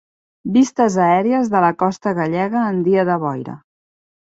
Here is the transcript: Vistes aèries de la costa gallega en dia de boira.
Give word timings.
Vistes 0.53 0.97
aèries 1.07 1.51
de 1.57 1.61
la 1.65 1.69
costa 1.85 2.15
gallega 2.21 2.65
en 2.73 2.83
dia 2.91 3.07
de 3.13 3.21
boira. 3.27 3.57